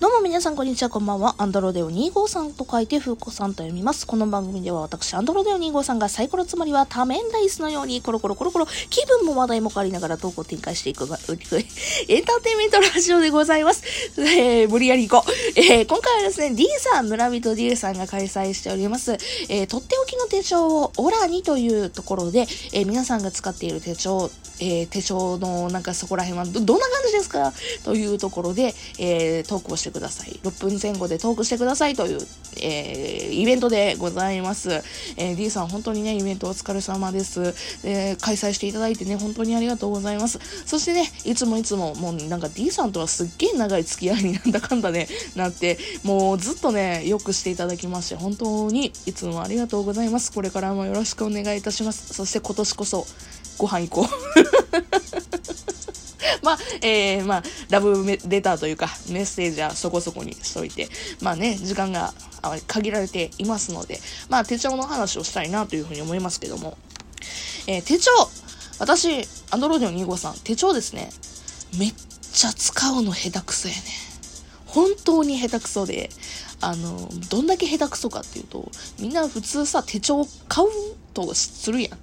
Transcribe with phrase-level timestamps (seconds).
[0.00, 1.34] どうも皆さんこんにちは、こんばんは。
[1.36, 4.06] アンドロデオ253と書いて、フーコさんと読みます。
[4.06, 13.82] この番組では私、アンドロデオ253がサイコロつまりは多面ダイスのようにコロコロコロコロ気分も話題も変わりながら投稿を展開していく、エンターテインメントラジオでございます。
[14.16, 15.60] えー、無理やり行こう。
[15.60, 19.12] えー、今回はですね、D さん、村人 D さんが開催しております、
[19.50, 24.30] えー、とっておきの手帳をオラにというところで、えー、皆さんが使っている手帳、
[24.60, 27.52] えー、手帳のなんかそこら辺はど、どんな感じですか？
[27.84, 30.30] というところで、えー、トークをしてください。
[30.42, 32.18] 6分前後でトークしてくださいという、
[32.62, 34.70] えー、イベントでございます。
[35.16, 37.54] えー、D さん本当にね、イベントお疲れ様です。
[37.84, 40.38] え、開催していただいてね、本当にありがとうございます。
[40.64, 50.32] そしてね、いつもいつも、もうなんか D さんとはすっげえ長い付き合いになんだかんだね、なって、もうずっとね、よくしていただきまして、本当にいつもありがとうございます。
[50.32, 52.14] これからもよろしくお願いいたします。
[52.14, 53.06] そして今年こそ、
[53.58, 55.99] ご飯行こう。
[56.42, 60.88] まあ、えー、まあ、ラブレターというか、メッセージはそこそこにしといて、
[61.20, 62.14] まあね、時間が
[62.66, 66.76] 限られていますので、まあ、手帳の話をしたいなというふうに思いますけども、
[67.66, 68.10] えー、手帳
[68.78, 71.10] 私、アンドロイド2号さん、手帳ですね、
[71.78, 71.94] めっ
[72.32, 73.80] ちゃ使うの下手くそやね。
[74.64, 76.10] 本当に下手くそで、
[76.62, 80.68] あの、どんだけ下手くそかっていうと、みんな普通さ、手帳買う
[81.12, 81.98] とするやん。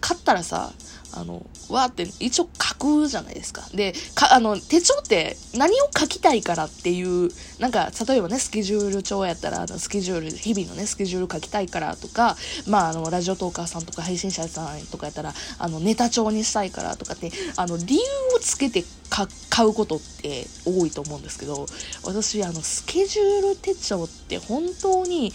[0.00, 0.72] 買ったらさ、
[1.12, 3.62] あの、わーって一応書くじゃないですか。
[3.74, 18.00] で、か、あの、手帳って何を書きたいからっていう、なんか、例えばね、スケジュール帳やったら、あの、スケジュール、日々のね、スケジュール書きたいからとか、まあ、あの、ラジオトーカーさんとか配信者さんとかやったら、あの、ネタ帳にしたいからとかって、あの、理由
[18.36, 21.66] をつけて買うことって多いと思うんですけど、
[22.04, 25.32] 私、あの、スケジュール手帳って本当に、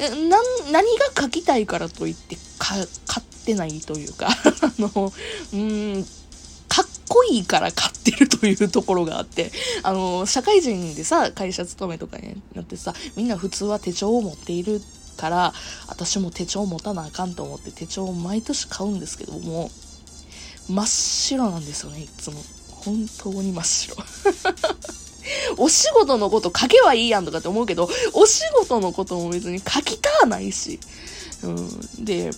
[0.00, 0.38] な
[0.72, 2.86] 何が書きたいからといって買っ
[3.44, 4.28] てないというか
[4.62, 5.12] あの、
[5.52, 6.06] うん、
[6.68, 14.80] かっこいいから買ってるというところがあって、あの、社会人でさ、会社勤めとかになってさ、みんな普通は手帳を持っている
[15.16, 15.54] から、
[15.86, 19.70] 私も手帳持たなあかんと思って手帳を毎年買うんですけども、
[20.68, 22.42] 真っ白なんですよね、いつも。
[22.68, 23.96] 本当に真っ白。
[25.56, 30.80] お仕事のこと書けばいいやんとかって思うけど、お仕事のことも別に書きたないし。
[31.42, 32.04] うん。
[32.04, 32.30] で、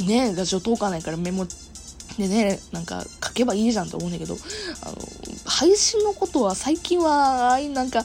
[0.00, 1.46] ね、ラジオ通かないからメモ
[2.18, 4.36] でね、なんか書けばいいじゃんと思うんだけど、
[4.82, 4.96] あの、
[5.46, 8.00] 配信のことは最近は、なんか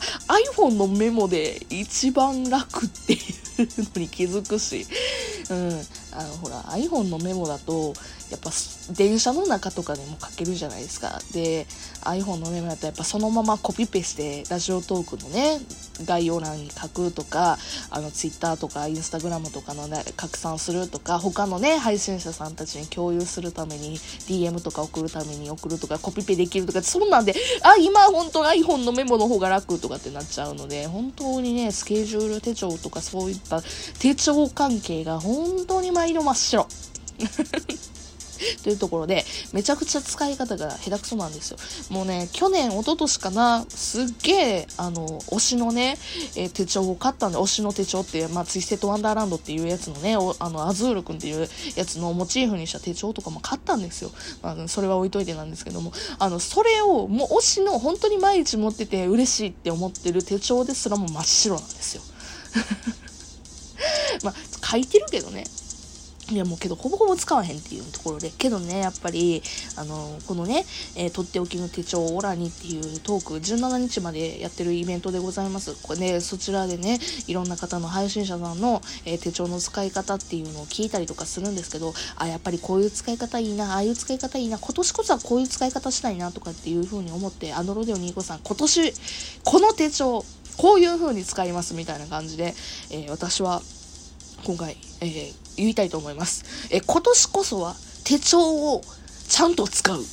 [0.56, 3.20] iPhone のメモで一番楽っていう
[3.96, 4.86] のに気づくし、
[5.50, 5.81] うん、
[6.12, 7.94] あの、ほら、iPhone のメモだと、
[8.29, 8.51] やっぱ
[8.93, 11.19] 電車の中とかでも書けるじゃないですか。
[11.33, 11.65] で、
[12.03, 15.59] iPhone のメモだとやっぱそのままコピペしてラジオトークのね、
[16.05, 17.57] 概要欄に書くとか、
[17.89, 27.33] あの Twitter とか Instagram とかのね、拡散するとか、他のね、配信者さんたちに共有するために DM とか送るために送るとか、コピペできるとか、そんなんで、
[27.63, 33.61] あ、今本当 iPhone のメモの方が楽とかってなっちゃうので、本当にね、スケジュール手帳とかそういった
[33.99, 36.67] 手帳関係が本当に毎度真っ白。
[38.64, 41.58] というところで、めちゃくちゃ使い方が下手くそなんですよ。
[41.90, 45.98] もうね、去年、一昨年かな、すっげえ、あの、推しのね、
[46.36, 54.12] えー、手帳を買ったんで、推しの手帳って、まあ、ツイステッドワンダーランドっていうやつのね、あの、アズールくんっていうやつのモチーフにした手帳とかも買ったんですよ。
[54.42, 62.02] まあ、それは置いといてなんですけども、あの、それを、もう推しの、本当に毎日持ってて嬉しいって思ってる手帳ですらも真っ白なんですよ。
[64.24, 65.46] まあ、書いてるけどね。
[66.29, 69.41] いやもうけどほぼほぼ使わへんっていうところで、けどね、やっぱり、
[69.77, 70.65] あの、このね、
[70.95, 75.75] えー、とっておきの手帳オラにっていうトーク、17日までやってるイベントでございます。
[75.81, 88.94] これね、そちらでね、いろんな方の配信者さんの、えー、手帳の使い方っていうのを聞いたりとかするんですけど、あ、やっぱりこういう使い方いいな、ああいう使い方いいな、今年こそはこういう使い方したいなとかっていう風に思って、アノロデオ25さん、今年、
[89.45, 90.25] この手帳、
[90.57, 92.53] こういう風に使いますみたいな感じで、
[92.91, 93.61] えー、私は
[94.44, 96.45] 今回、えー、言いたいと思います。
[96.72, 98.81] え、今年こそは手帳を
[99.28, 100.06] ちゃんと使う。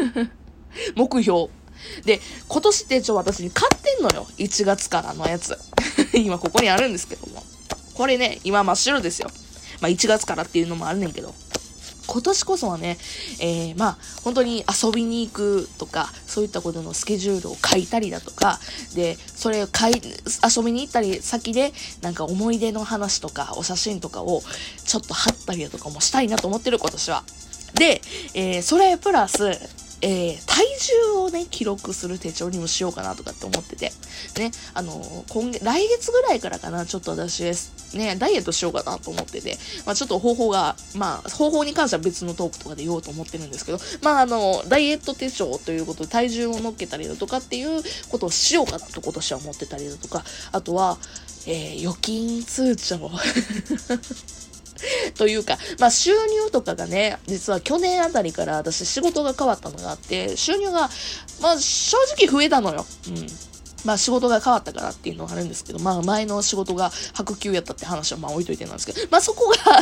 [0.96, 1.48] 目標。
[2.04, 4.26] で、今年手帳私に買ってんのよ。
[4.38, 5.58] 1月からのやつ。
[6.14, 7.44] 今ここにあるんですけども。
[7.94, 9.30] これね、今真っ白ですよ。
[9.80, 11.34] まあ1月からっていうのもあるねんけど。
[12.10, 12.98] 今年こそはね、
[13.40, 18.58] えー、まあ、本当に遊びに行くとか、そういったことのスケジュールを書いたりだとか、
[18.96, 21.72] で、それを書い、遊びに行ったり先で、
[22.02, 24.42] なんか思い出の話とか、お写真とかを
[24.84, 27.22] ちょっと貼ったりだとかもしたいなと思ってる、今年は。
[27.74, 28.00] で、
[28.34, 30.64] えー、それプラス、えー、体
[31.14, 33.92] 重をね、記録する手帳にもしようかなとかって思ってて。
[34.38, 50.98] ね、あの今月、来月ぐらいからかな、ちょっと私です、ね、ダイエットしようかなと思ってて、まあちょっと方法が、まあ方法に関しては別のトークとかで言おうと思ってるんですけど、まああの、ダイエット手帳ということで体重を乗っけたりだとかっていうことをしようかなと今年は思ってたりだとか、あとは、
[51.46, 53.10] えー、預金通帳。
[55.16, 60.90] というか、まあ収入とかがね、実は去年あたりから私仕事が変わったのがあって、収入が、
[61.40, 62.86] まあ正直増えたのよ。
[63.08, 63.26] うん。
[63.84, 69.56] まあ仕事が変わったからっていうのはあるんですけど、まあ前の仕事が白球やったって話はまあ置いといてなんですけど、まあそこが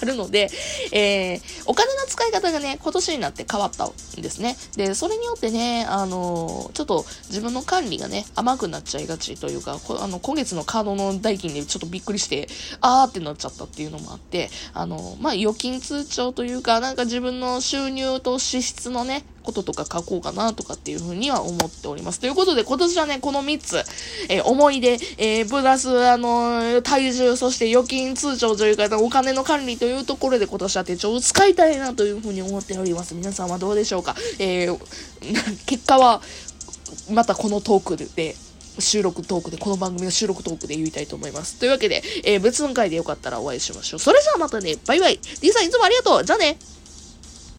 [0.00, 0.50] あるので、
[0.92, 4.56] えー、お金の使い方がね、今年になって変わったんですね。
[4.76, 12.48] で、それによってね、あのー、ちょっと自分の管理がね、甘くなっちゃいがちというか、あの、今月のカードの代金でちょっとびっくりして、
[12.80, 22.20] あーってなっちゃったっていうのもあって、あのー、まあ預金通帳というか、なんか自分の収入と支出のね、こととか書こうかなとかっていうふうには思っております。
[22.20, 23.76] ということで、今年はね、この3つ、
[24.28, 33.14] えー、思い出、えー、プラス、あの体重、そして預金通帳というか、お金の管理というところで今年は手帳を使いたいなというふうに思っております。
[33.14, 34.14] 皆さんはどうでしょうか？
[34.38, 34.78] えー、
[35.66, 36.22] 結果は、
[37.10, 38.36] またこのトークで、
[38.78, 41.56] 収録トークで、この番組の収録トークで言いたいと思います。
[41.56, 44.00] というわけで、えー、別の回でよかったらお会いしましょう。
[44.00, 45.18] それじゃあまたね、バイバイ。
[45.40, 46.24] D さんいつもありがとう。
[46.24, 46.56] じゃあね。